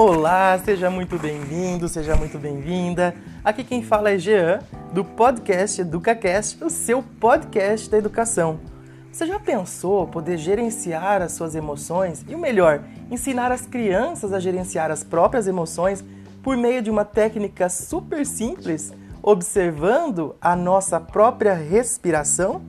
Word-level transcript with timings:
Olá, 0.00 0.56
seja 0.64 0.88
muito 0.88 1.18
bem-vindo, 1.18 1.88
seja 1.88 2.14
muito 2.14 2.38
bem-vinda. 2.38 3.16
Aqui 3.42 3.64
quem 3.64 3.82
fala 3.82 4.12
é 4.12 4.16
Jean, 4.16 4.60
do 4.92 5.04
podcast 5.04 5.80
EducaCast, 5.80 6.62
o 6.62 6.70
seu 6.70 7.02
podcast 7.02 7.90
da 7.90 7.98
educação. 7.98 8.60
Você 9.10 9.26
já 9.26 9.40
pensou 9.40 10.06
poder 10.06 10.38
gerenciar 10.38 11.20
as 11.20 11.32
suas 11.32 11.56
emoções 11.56 12.24
e, 12.28 12.34
o 12.36 12.38
melhor, 12.38 12.84
ensinar 13.10 13.50
as 13.50 13.66
crianças 13.66 14.32
a 14.32 14.38
gerenciar 14.38 14.92
as 14.92 15.02
próprias 15.02 15.48
emoções 15.48 16.04
por 16.44 16.56
meio 16.56 16.80
de 16.80 16.90
uma 16.90 17.04
técnica 17.04 17.68
super 17.68 18.24
simples, 18.24 18.92
observando 19.20 20.36
a 20.40 20.54
nossa 20.54 21.00
própria 21.00 21.54
respiração? 21.54 22.62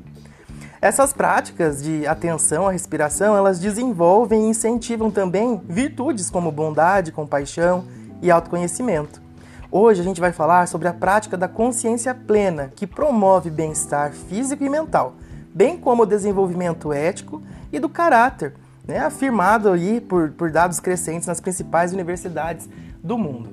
Essas 0.82 1.12
práticas 1.12 1.84
de 1.84 2.08
atenção 2.08 2.66
à 2.66 2.72
respiração, 2.72 3.36
elas 3.36 3.60
desenvolvem 3.60 4.46
e 4.46 4.50
incentivam 4.50 5.12
também 5.12 5.60
virtudes 5.68 6.30
como 6.30 6.54
bondade, 6.54 7.12
compaixão 7.12 7.84
e 8.22 8.32
autoconhecimento. 8.32 9.22
Hoje 9.70 10.00
a 10.00 10.04
gente 10.06 10.22
vai 10.22 10.32
falar 10.32 10.70
sobre 10.70 10.88
a 10.88 10.94
prática 10.94 11.36
da 11.36 11.50
consciência 11.50 12.16
plena, 12.16 12.72
que 12.74 12.88
promove 12.88 13.50
bem-estar 13.50 14.14
físico 14.14 14.64
e 14.64 14.70
mental, 14.70 15.16
bem 15.54 15.78
como 15.78 16.04
o 16.04 16.06
desenvolvimento 16.06 16.94
ético 16.94 17.44
e 17.74 17.78
do 17.78 17.90
caráter, 17.90 18.54
né, 18.88 19.00
afirmado 19.00 19.70
aí 19.70 20.00
por, 20.00 20.32
por 20.32 20.50
dados 20.50 20.80
crescentes 20.80 21.28
nas 21.28 21.42
principais 21.42 21.92
universidades 21.92 22.70
do 23.04 23.18
mundo. 23.18 23.50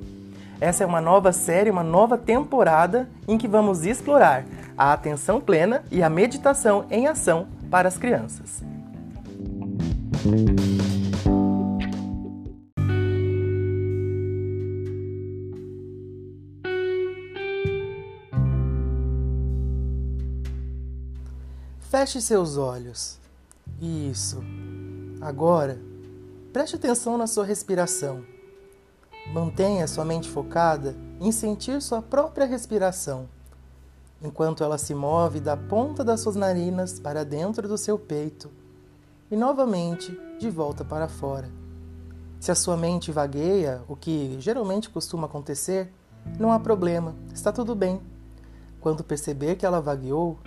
Essa 0.61 0.85
é 0.85 0.87
uma 0.87 1.01
nova 1.01 1.33
série, 1.33 1.73
uma 1.73 1.83
nova 1.83 2.17
temporada 2.17 3.09
em 3.27 3.37
que 3.37 3.49
vamos 3.49 3.85
explorar 3.85 4.45
a 4.77 4.93
atenção 4.93 5.41
plena 5.41 5.85
e 5.91 6.03
a 6.03 6.11
meditação 6.11 6.87
em 6.91 7.07
ação 7.07 7.49
para 7.71 7.89
as 7.89 7.97
crianças. 7.97 8.63
Feche 21.89 22.21
seus 22.21 22.57
olhos. 22.57 23.19
Isso. 23.81 24.43
Agora, 25.21 25.79
preste 26.53 26.77
atenção 26.77 27.17
na 27.17 27.27
sua 27.27 27.45
respiração. 27.45 28.23
Mantenha 29.33 29.87
sua 29.87 30.05
mente 30.05 30.29
focada 30.29 30.95
em 31.21 31.33
sentir 31.33 31.81
sua 31.81 32.03
própria 32.03 32.47
respiração, 32.47 33.29
enquanto 34.23 34.65
ela 34.65 34.79
se 34.79 34.95
move 34.95 35.41
da 35.41 35.57
ponta 35.57 36.03
das 36.03 36.21
suas 36.21 36.37
narinas 36.37 36.99
para 36.99 37.25
dentro 37.25 37.69
do 37.69 37.77
seu 37.77 37.99
peito 37.99 38.51
e 39.31 39.37
novamente 39.37 40.19
de 40.39 40.51
volta 40.51 40.85
para 40.85 41.09
fora. 41.09 41.49
Se 42.39 42.51
a 42.51 42.55
sua 42.55 42.77
mente 42.77 43.11
vagueia, 43.13 43.83
o 43.89 43.97
que 43.97 44.37
geralmente 44.41 44.91
costuma 44.91 45.27
acontecer, 45.27 45.93
não 46.39 46.53
há 46.53 46.61
problema, 46.61 47.15
está 47.33 47.53
tudo 47.53 47.75
bem. 47.75 48.01
Quando 48.81 49.05
perceber 49.05 49.57
que 49.57 49.67
ela 49.67 49.81
vagueou, 49.81 50.39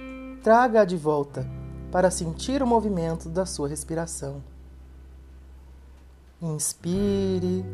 traga-a 0.43 0.85
de 0.85 0.95
volta 0.95 1.45
para 1.91 2.11
sentir 2.11 2.61
o 2.61 2.67
movimento 2.67 3.27
da 3.27 3.45
sua 3.45 3.67
respiração. 3.67 4.41
Inspire 6.41 7.65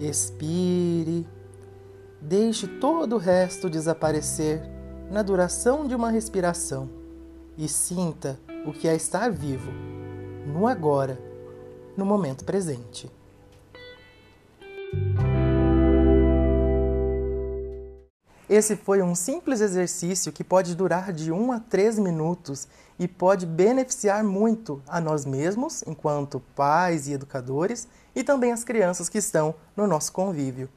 Expire. 0.00 1.26
Deixe 2.20 2.66
todo 2.66 3.16
o 3.16 3.18
resto 3.18 3.68
desaparecer 3.68 4.62
na 5.10 5.22
duração 5.22 5.86
de 5.86 5.94
uma 5.94 6.10
respiração 6.10 6.88
e 7.56 7.68
sinta 7.68 8.38
o 8.66 8.72
que 8.72 8.86
é 8.86 8.94
estar 8.94 9.30
vivo, 9.30 9.72
no 10.46 10.66
agora, 10.66 11.18
no 11.96 12.04
momento 12.04 12.44
presente. 12.44 13.10
Esse 18.48 18.76
foi 18.76 19.02
um 19.02 19.14
simples 19.14 19.60
exercício 19.60 20.32
que 20.32 20.42
pode 20.42 20.74
durar 20.74 21.12
de 21.12 21.30
1 21.30 21.52
a 21.52 21.60
3 21.60 21.98
minutos 21.98 22.66
e 22.98 23.06
pode 23.06 23.44
beneficiar 23.44 24.24
muito 24.24 24.82
a 24.88 25.00
nós 25.00 25.26
mesmos, 25.26 25.84
enquanto 25.86 26.40
pais 26.56 27.08
e 27.08 27.12
educadores, 27.12 27.86
e 28.14 28.24
também 28.24 28.50
as 28.50 28.64
crianças 28.64 29.08
que 29.08 29.18
estão 29.18 29.54
no 29.76 29.86
nosso 29.86 30.12
convívio. 30.12 30.68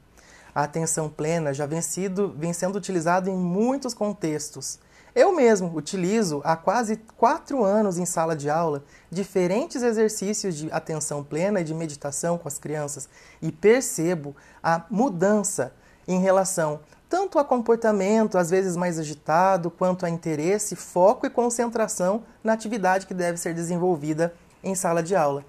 A 0.54 0.64
atenção 0.64 1.08
plena 1.08 1.52
já 1.52 1.66
vem, 1.66 1.80
sido, 1.80 2.34
vem 2.36 2.52
sendo 2.52 2.76
utilizada 2.76 3.30
em 3.30 3.36
muitos 3.36 3.94
contextos. 3.94 4.78
Eu 5.14 5.34
mesmo 5.34 5.70
utilizo 5.76 6.40
há 6.44 6.56
quase 6.56 6.96
quatro 7.16 7.62
anos 7.62 7.98
em 7.98 8.06
sala 8.06 8.34
de 8.34 8.48
aula 8.48 8.82
diferentes 9.10 9.82
exercícios 9.82 10.56
de 10.56 10.72
atenção 10.72 11.22
plena 11.22 11.60
e 11.60 11.64
de 11.64 11.74
meditação 11.74 12.38
com 12.38 12.48
as 12.48 12.58
crianças 12.58 13.08
e 13.40 13.52
percebo 13.52 14.34
a 14.62 14.84
mudança 14.90 15.74
em 16.08 16.18
relação 16.18 16.80
tanto 17.12 17.38
a 17.38 17.44
comportamento, 17.44 18.38
às 18.38 18.48
vezes 18.48 18.74
mais 18.74 18.98
agitado, 18.98 19.70
quanto 19.70 20.06
a 20.06 20.08
interesse, 20.08 20.74
foco 20.74 21.26
e 21.26 21.30
concentração 21.30 22.22
na 22.42 22.54
atividade 22.54 23.06
que 23.06 23.12
deve 23.12 23.36
ser 23.36 23.52
desenvolvida 23.52 24.32
em 24.64 24.74
sala 24.74 25.02
de 25.02 25.14
aula. 25.14 25.44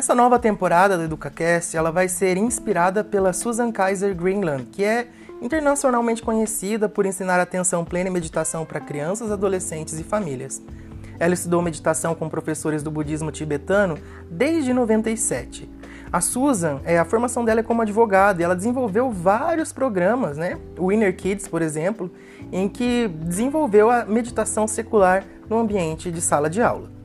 Essa 0.00 0.14
nova 0.14 0.38
temporada 0.38 0.96
do 0.96 1.04
EducaCast 1.04 1.76
ela 1.76 1.92
vai 1.92 2.08
ser 2.08 2.38
inspirada 2.38 3.04
pela 3.04 3.34
Susan 3.34 3.70
Kaiser 3.70 4.16
Greenland, 4.16 4.64
que 4.72 4.82
é 4.82 5.08
internacionalmente 5.42 6.22
conhecida 6.22 6.88
por 6.88 7.04
ensinar 7.04 7.38
atenção 7.38 7.84
plena 7.84 8.08
e 8.08 8.10
meditação 8.10 8.64
para 8.64 8.80
crianças, 8.80 9.30
adolescentes 9.30 10.00
e 10.00 10.02
famílias. 10.02 10.62
Ela 11.18 11.34
estudou 11.34 11.60
meditação 11.60 12.14
com 12.14 12.30
professores 12.30 12.82
do 12.82 12.90
budismo 12.90 13.30
tibetano 13.30 13.98
desde 14.30 14.72
97. 14.72 15.70
A 16.10 16.22
Susan, 16.22 16.80
é, 16.86 16.98
a 16.98 17.04
formação 17.04 17.44
dela 17.44 17.60
é 17.60 17.62
como 17.62 17.82
advogada 17.82 18.40
e 18.40 18.44
ela 18.44 18.56
desenvolveu 18.56 19.10
vários 19.10 19.70
programas, 19.70 20.38
né? 20.38 20.58
O 20.78 20.90
Inner 20.90 21.14
Kids, 21.14 21.46
por 21.46 21.60
exemplo, 21.60 22.10
em 22.50 22.70
que 22.70 23.06
desenvolveu 23.06 23.90
a 23.90 24.06
meditação 24.06 24.66
secular 24.66 25.24
no 25.46 25.58
ambiente 25.58 26.10
de 26.10 26.22
sala 26.22 26.48
de 26.48 26.62
aula. 26.62 26.99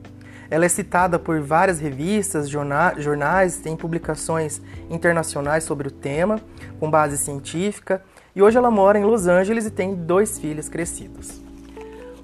Ela 0.50 0.64
é 0.64 0.68
citada 0.68 1.18
por 1.18 1.40
várias 1.40 1.80
revistas, 1.80 2.48
jornais, 2.48 3.58
tem 3.58 3.76
publicações 3.76 4.60
internacionais 4.88 5.64
sobre 5.64 5.88
o 5.88 5.90
tema, 5.90 6.40
com 6.78 6.90
base 6.90 7.18
científica, 7.18 8.02
e 8.34 8.42
hoje 8.42 8.56
ela 8.56 8.70
mora 8.70 8.98
em 8.98 9.04
Los 9.04 9.26
Angeles 9.26 9.66
e 9.66 9.70
tem 9.70 9.94
dois 9.94 10.38
filhos 10.38 10.68
crescidos. 10.68 11.40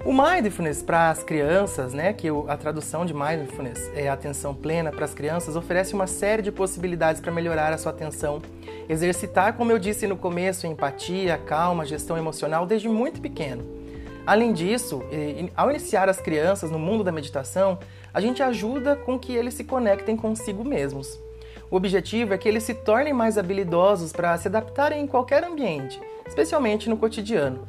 O 0.05 0.11
mindfulness 0.11 0.83
para 0.83 1.09
as 1.11 1.23
crianças, 1.23 1.93
né, 1.93 2.11
que 2.11 2.27
a 2.49 2.57
tradução 2.57 3.05
de 3.05 3.13
mindfulness 3.13 3.89
é 3.95 4.09
atenção 4.09 4.53
plena 4.53 4.91
para 4.91 5.05
as 5.05 5.13
crianças, 5.13 5.55
oferece 5.55 5.93
uma 5.93 6.07
série 6.07 6.41
de 6.41 6.51
possibilidades 6.51 7.21
para 7.21 7.31
melhorar 7.31 7.71
a 7.71 7.77
sua 7.77 7.93
atenção, 7.93 8.41
exercitar, 8.89 9.53
como 9.53 9.71
eu 9.71 9.79
disse 9.79 10.05
no 10.05 10.17
começo, 10.17 10.67
empatia, 10.67 11.37
calma, 11.37 11.85
gestão 11.85 12.17
emocional 12.17 12.65
desde 12.65 12.89
muito 12.89 13.21
pequeno. 13.21 13.63
Além 14.25 14.51
disso, 14.51 15.01
ao 15.55 15.69
iniciar 15.69 16.09
as 16.09 16.19
crianças 16.19 16.69
no 16.69 16.79
mundo 16.79 17.03
da 17.03 17.11
meditação, 17.11 17.79
a 18.13 18.21
gente 18.21 18.43
ajuda 18.43 18.95
com 18.95 19.17
que 19.17 19.33
eles 19.33 19.55
se 19.55 19.63
conectem 19.63 20.15
consigo 20.15 20.63
mesmos. 20.63 21.19
O 21.71 21.75
objetivo 21.75 22.33
é 22.33 22.37
que 22.37 22.47
eles 22.47 22.63
se 22.63 22.75
tornem 22.75 23.13
mais 23.13 23.37
habilidosos 23.37 24.11
para 24.11 24.37
se 24.37 24.47
adaptarem 24.47 25.01
em 25.01 25.07
qualquer 25.07 25.43
ambiente, 25.43 25.99
especialmente 26.27 26.87
no 26.87 26.97
cotidiano. 26.97 27.67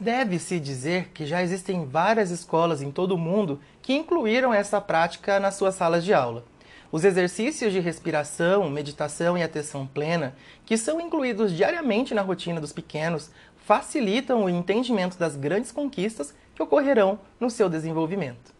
Deve-se 0.00 0.58
dizer 0.58 1.10
que 1.14 1.26
já 1.26 1.42
existem 1.42 1.84
várias 1.84 2.30
escolas 2.30 2.82
em 2.82 2.90
todo 2.90 3.12
o 3.12 3.18
mundo 3.18 3.60
que 3.82 3.92
incluíram 3.92 4.52
essa 4.52 4.80
prática 4.80 5.38
nas 5.38 5.54
suas 5.54 5.74
salas 5.74 6.02
de 6.02 6.14
aula. 6.14 6.44
Os 6.90 7.04
exercícios 7.04 7.72
de 7.72 7.80
respiração, 7.80 8.68
meditação 8.68 9.38
e 9.38 9.42
atenção 9.42 9.86
plena, 9.86 10.34
que 10.66 10.76
são 10.76 11.00
incluídos 11.00 11.52
diariamente 11.52 12.12
na 12.14 12.20
rotina 12.20 12.60
dos 12.60 12.72
pequenos, 12.72 13.30
facilitam 13.64 14.44
o 14.44 14.50
entendimento 14.50 15.18
das 15.18 15.36
grandes 15.36 15.72
conquistas 15.72 16.34
que 16.54 16.62
ocorrerão 16.62 17.18
no 17.38 17.50
seu 17.50 17.68
desenvolvimento. 17.68 18.52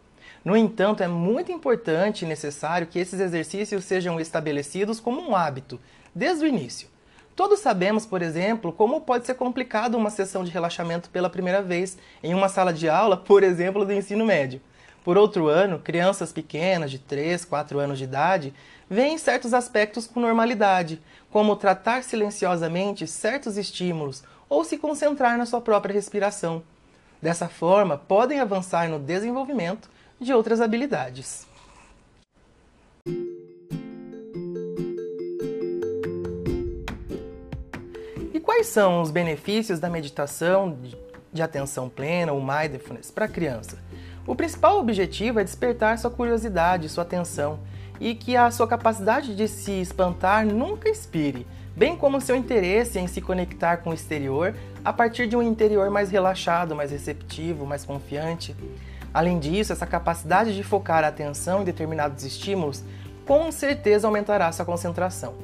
No 0.43 0.57
entanto, 0.57 1.03
é 1.03 1.07
muito 1.07 1.51
importante 1.51 2.23
e 2.23 2.27
necessário 2.27 2.87
que 2.87 2.99
esses 2.99 3.19
exercícios 3.19 3.85
sejam 3.85 4.19
estabelecidos 4.19 4.99
como 4.99 5.21
um 5.21 5.35
hábito, 5.35 5.79
desde 6.13 6.43
o 6.43 6.47
início. 6.47 6.89
Todos 7.35 7.59
sabemos, 7.59 8.05
por 8.05 8.21
exemplo, 8.21 8.71
como 8.71 9.01
pode 9.01 9.25
ser 9.25 9.35
complicado 9.35 9.95
uma 9.95 10.09
sessão 10.09 10.43
de 10.43 10.51
relaxamento 10.51 11.09
pela 11.09 11.29
primeira 11.29 11.61
vez 11.61 11.97
em 12.21 12.33
uma 12.33 12.49
sala 12.49 12.73
de 12.73 12.87
aula, 12.87 13.17
por 13.17 13.41
exemplo, 13.41 13.85
do 13.85 13.93
ensino 13.93 14.25
médio. 14.25 14.61
Por 15.03 15.17
outro 15.17 15.47
ano, 15.47 15.79
crianças 15.79 16.31
pequenas, 16.31 16.91
de 16.91 16.99
3, 16.99 17.43
4 17.43 17.79
anos 17.79 17.97
de 17.97 18.03
idade, 18.03 18.53
veem 18.89 19.17
certos 19.17 19.53
aspectos 19.53 20.07
com 20.07 20.19
normalidade, 20.19 21.01
como 21.31 21.55
tratar 21.55 22.03
silenciosamente 22.03 23.07
certos 23.07 23.57
estímulos 23.57 24.23
ou 24.49 24.63
se 24.63 24.77
concentrar 24.77 25.37
na 25.37 25.45
sua 25.45 25.61
própria 25.61 25.93
respiração. 25.93 26.63
Dessa 27.21 27.47
forma, 27.47 27.97
podem 27.97 28.39
avançar 28.39 28.89
no 28.89 28.99
desenvolvimento 28.99 29.89
de 30.19 30.33
outras 30.33 30.61
habilidades. 30.61 31.47
quais 38.43 38.67
são 38.67 39.01
os 39.01 39.09
benefícios 39.09 39.79
da 39.79 39.89
meditação 39.89 40.77
de 41.33 41.41
atenção 41.41 41.89
plena, 41.89 42.31
ou 42.31 42.41
mindfulness, 42.41 43.09
para 43.09 43.25
a 43.25 43.27
criança? 43.27 43.77
O 44.27 44.35
principal 44.35 44.79
objetivo 44.79 45.39
é 45.39 45.43
despertar 45.43 45.97
sua 45.97 46.11
curiosidade, 46.11 46.87
sua 46.87 47.03
atenção 47.03 47.59
e 47.99 48.15
que 48.15 48.35
a 48.35 48.49
sua 48.51 48.67
capacidade 48.67 49.35
de 49.35 49.47
se 49.47 49.71
espantar 49.81 50.45
nunca 50.45 50.89
expire, 50.89 51.47
bem 51.75 51.95
como 51.95 52.21
seu 52.21 52.35
interesse 52.35 52.99
em 52.99 53.07
se 53.07 53.21
conectar 53.21 53.77
com 53.77 53.91
o 53.91 53.93
exterior 53.93 54.55
a 54.83 54.91
partir 54.91 55.27
de 55.27 55.35
um 55.35 55.41
interior 55.41 55.89
mais 55.89 56.11
relaxado, 56.11 56.75
mais 56.75 56.91
receptivo, 56.91 57.65
mais 57.65 57.85
confiante. 57.85 58.55
Além 59.13 59.39
disso, 59.39 59.71
essa 59.71 59.85
capacidade 59.85 60.55
de 60.55 60.63
focar 60.63 61.03
a 61.03 61.07
atenção 61.07 61.61
em 61.61 61.65
determinados 61.65 62.23
estímulos 62.23 62.83
com 63.25 63.51
certeza 63.51 64.07
aumentará 64.07 64.51
sua 64.51 64.65
concentração. 64.65 65.35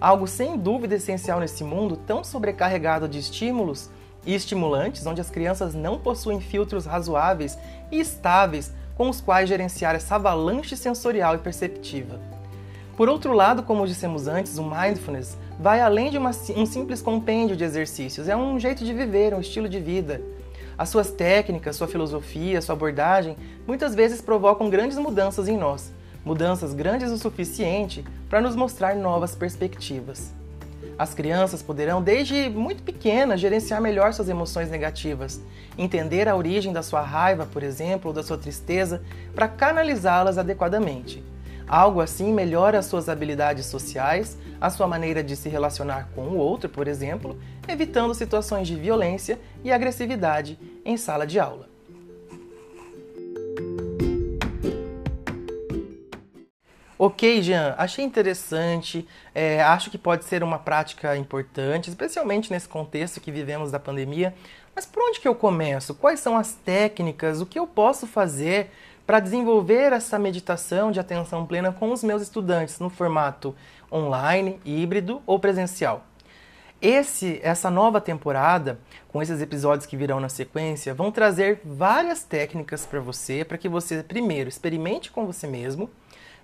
Algo 0.00 0.26
sem 0.26 0.56
dúvida 0.56 0.94
essencial 0.94 1.40
nesse 1.40 1.62
mundo 1.62 1.96
tão 1.96 2.24
sobrecarregado 2.24 3.08
de 3.08 3.18
estímulos 3.18 3.90
e 4.24 4.34
estimulantes, 4.34 5.06
onde 5.06 5.20
as 5.20 5.30
crianças 5.30 5.74
não 5.74 5.98
possuem 5.98 6.40
filtros 6.40 6.86
razoáveis 6.86 7.58
e 7.90 8.00
estáveis 8.00 8.72
com 8.98 9.08
os 9.08 9.20
quais 9.20 9.48
gerenciar 9.48 9.94
essa 9.94 10.16
avalanche 10.16 10.76
sensorial 10.76 11.36
e 11.36 11.38
perceptiva. 11.38 12.20
Por 12.96 13.08
outro 13.08 13.32
lado, 13.32 13.62
como 13.62 13.86
dissemos 13.86 14.26
antes, 14.26 14.58
o 14.58 14.64
mindfulness 14.64 15.38
vai 15.58 15.80
além 15.80 16.10
de 16.10 16.18
uma, 16.18 16.30
um 16.56 16.66
simples 16.66 17.00
compêndio 17.00 17.56
de 17.56 17.62
exercícios, 17.62 18.28
é 18.28 18.36
um 18.36 18.58
jeito 18.58 18.84
de 18.84 18.92
viver, 18.92 19.32
um 19.32 19.40
estilo 19.40 19.68
de 19.68 19.78
vida. 19.78 20.20
As 20.76 20.88
suas 20.88 21.12
técnicas, 21.12 21.76
sua 21.76 21.86
filosofia, 21.86 22.60
sua 22.60 22.74
abordagem 22.74 23.36
muitas 23.66 23.94
vezes 23.94 24.20
provocam 24.20 24.68
grandes 24.68 24.98
mudanças 24.98 25.46
em 25.46 25.56
nós, 25.56 25.92
mudanças 26.24 26.74
grandes 26.74 27.12
o 27.12 27.18
suficiente 27.18 28.04
para 28.28 28.40
nos 28.40 28.56
mostrar 28.56 28.96
novas 28.96 29.32
perspectivas. 29.32 30.32
As 30.98 31.14
crianças 31.14 31.62
poderão, 31.62 32.02
desde 32.02 32.48
muito 32.48 32.82
pequenas, 32.82 33.40
gerenciar 33.40 33.80
melhor 33.80 34.12
suas 34.12 34.28
emoções 34.28 34.70
negativas, 34.70 35.40
entender 35.76 36.28
a 36.28 36.36
origem 36.36 36.72
da 36.72 36.82
sua 36.82 37.02
raiva, 37.02 37.46
por 37.46 37.62
exemplo, 37.62 38.08
ou 38.08 38.14
da 38.14 38.22
sua 38.22 38.36
tristeza, 38.36 39.02
para 39.34 39.48
canalizá-las 39.48 40.38
adequadamente. 40.38 41.22
Algo 41.68 42.00
assim 42.00 42.32
melhora 42.32 42.78
as 42.78 42.86
suas 42.86 43.08
habilidades 43.08 43.66
sociais, 43.66 44.38
a 44.60 44.70
sua 44.70 44.88
maneira 44.88 45.22
de 45.22 45.36
se 45.36 45.48
relacionar 45.48 46.08
com 46.14 46.22
o 46.22 46.36
outro, 46.36 46.68
por 46.68 46.88
exemplo, 46.88 47.38
evitando 47.68 48.14
situações 48.14 48.66
de 48.66 48.74
violência 48.74 49.38
e 49.62 49.70
agressividade 49.70 50.58
em 50.84 50.96
sala 50.96 51.26
de 51.26 51.38
aula. 51.38 51.77
Ok, 57.00 57.42
Jean, 57.42 57.76
achei 57.78 58.04
interessante, 58.04 59.06
é, 59.32 59.62
acho 59.62 59.88
que 59.88 59.96
pode 59.96 60.24
ser 60.24 60.42
uma 60.42 60.58
prática 60.58 61.16
importante, 61.16 61.88
especialmente 61.88 62.50
nesse 62.50 62.68
contexto 62.68 63.20
que 63.20 63.30
vivemos 63.30 63.70
da 63.70 63.78
pandemia. 63.78 64.34
Mas 64.74 64.84
por 64.84 65.04
onde 65.04 65.20
que 65.20 65.28
eu 65.28 65.34
começo? 65.34 65.94
Quais 65.94 66.18
são 66.18 66.36
as 66.36 66.54
técnicas? 66.54 67.40
O 67.40 67.46
que 67.46 67.56
eu 67.56 67.68
posso 67.68 68.04
fazer 68.04 68.72
para 69.06 69.20
desenvolver 69.20 69.92
essa 69.92 70.18
meditação 70.18 70.90
de 70.90 70.98
atenção 70.98 71.46
plena 71.46 71.72
com 71.72 71.92
os 71.92 72.02
meus 72.02 72.20
estudantes 72.20 72.80
no 72.80 72.90
formato 72.90 73.54
online, 73.92 74.58
híbrido 74.64 75.22
ou 75.24 75.38
presencial? 75.38 76.04
Esse, 76.82 77.38
essa 77.44 77.70
nova 77.70 78.00
temporada, 78.00 78.80
com 79.06 79.22
esses 79.22 79.40
episódios 79.40 79.86
que 79.86 79.96
virão 79.96 80.18
na 80.18 80.28
sequência, 80.28 80.94
vão 80.94 81.12
trazer 81.12 81.60
várias 81.64 82.24
técnicas 82.24 82.84
para 82.84 82.98
você, 82.98 83.44
para 83.44 83.56
que 83.56 83.68
você 83.68 84.02
primeiro 84.02 84.48
experimente 84.48 85.12
com 85.12 85.24
você 85.24 85.46
mesmo 85.46 85.88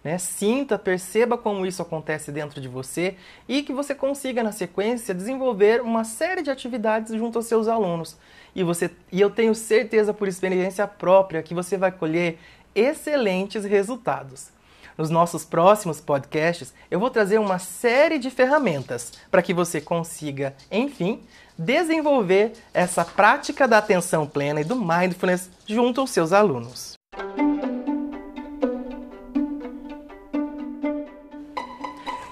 né? 0.05 0.19
Sinta, 0.19 0.79
perceba 0.79 1.39
como 1.39 1.65
isso 1.65 1.81
acontece 1.81 2.31
dentro 2.31 2.61
de 2.61 2.69
você 2.69 3.17
e 3.49 3.63
que 3.63 3.73
você 3.73 3.95
consiga, 3.95 4.43
na 4.43 4.53
sequência, 4.53 5.15
desenvolver 5.15 5.81
uma 5.81 6.05
série 6.05 6.43
de 6.43 6.51
atividades 6.51 7.15
junto 7.15 7.39
aos 7.39 7.47
seus 7.47 7.67
alunos. 7.67 8.17
E, 8.55 8.63
você, 8.63 8.91
e 9.11 9.21
eu 9.21 9.31
tenho 9.31 9.55
certeza, 9.55 10.13
por 10.13 10.29
experiência 10.29 10.87
própria, 10.87 11.43
que 11.43 11.55
você 11.55 11.79
vai 11.79 11.91
colher 11.91 12.39
excelentes 12.75 13.65
resultados. 13.65 14.53
Nos 14.97 15.11
nossos 15.11 15.45
próximos 15.45 16.01
podcasts, 16.01 16.73
eu 16.89 17.01
vou 17.01 17.11
trazer 17.11 17.39
uma 17.41 17.59
série 17.59 18.17
de 18.17 18.31
ferramentas 18.31 19.15
para 19.29 19.43
que 19.43 19.53
você 19.53 19.81
consiga, 19.81 20.55
enfim, 20.71 21.21
desenvolver 21.59 22.53
essa 22.73 23.05
prática 23.05 23.67
da 23.67 23.79
atenção 23.79 24.25
plena 24.25 24.61
e 24.61 24.65
do 24.65 24.77
mindfulness 24.77 25.51
junto 25.67 26.01
aos 26.01 26.11
seus 26.11 26.33
alunos. 26.33 26.95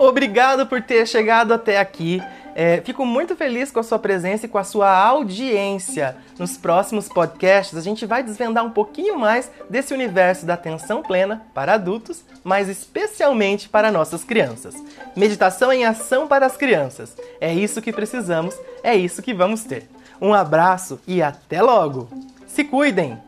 Obrigado 0.02 0.66
por 0.66 0.82
ter 0.82 1.06
chegado 1.06 1.54
até 1.54 1.78
aqui. 1.78 2.20
É, 2.56 2.80
fico 2.80 3.06
muito 3.06 3.36
feliz 3.36 3.70
com 3.70 3.78
a 3.78 3.84
sua 3.84 4.00
presença 4.00 4.46
e 4.46 4.48
com 4.48 4.58
a 4.58 4.64
sua 4.64 4.90
audiência. 4.90 6.16
Nos 6.36 6.56
próximos 6.56 7.08
podcasts, 7.08 7.78
a 7.78 7.80
gente 7.80 8.04
vai 8.04 8.20
desvendar 8.20 8.64
um 8.64 8.70
pouquinho 8.70 9.16
mais 9.16 9.48
desse 9.70 9.94
universo 9.94 10.44
da 10.44 10.54
atenção 10.54 11.02
plena 11.02 11.46
para 11.54 11.74
adultos, 11.74 12.24
mas 12.42 12.68
especialmente 12.68 13.68
para 13.68 13.92
nossas 13.92 14.24
crianças. 14.24 14.74
Meditação 15.14 15.72
em 15.72 15.84
ação 15.84 16.26
para 16.26 16.46
as 16.46 16.56
crianças. 16.56 17.16
É 17.40 17.54
isso 17.54 17.80
que 17.80 17.92
precisamos, 17.92 18.56
é 18.82 18.96
isso 18.96 19.22
que 19.22 19.32
vamos 19.32 19.62
ter. 19.62 19.88
Um 20.20 20.34
abraço 20.34 21.00
e 21.06 21.22
até 21.22 21.62
logo! 21.62 22.08
Se 22.44 22.64
cuidem! 22.64 23.18